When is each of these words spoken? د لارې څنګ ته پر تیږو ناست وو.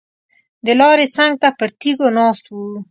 د 0.65 0.67
لارې 0.79 1.05
څنګ 1.15 1.33
ته 1.41 1.49
پر 1.59 1.69
تیږو 1.79 2.07
ناست 2.17 2.45
وو. 2.49 2.65